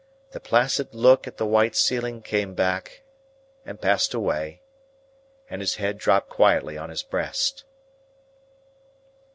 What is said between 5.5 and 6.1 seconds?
his head